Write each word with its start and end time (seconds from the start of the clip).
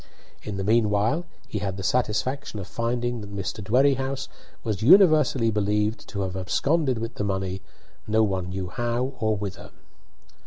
In 0.41 0.57
the 0.57 0.63
meanwhile 0.63 1.25
he 1.47 1.59
had 1.59 1.77
the 1.77 1.83
satisfaction 1.83 2.59
of 2.59 2.65
finding 2.65 3.21
that 3.21 3.31
Mr. 3.35 3.63
Dwerrihouse 3.63 4.29
was 4.63 4.81
universally 4.81 5.51
believed 5.51 6.07
to 6.09 6.21
have 6.21 6.35
absconded 6.35 6.97
with 6.97 7.13
the 7.13 7.23
money, 7.23 7.61
no 8.07 8.23
one 8.23 8.49
knew 8.49 8.69
how 8.69 9.13
or 9.19 9.35
whither. 9.37 9.69